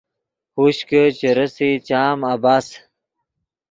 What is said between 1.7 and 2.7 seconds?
چام عبث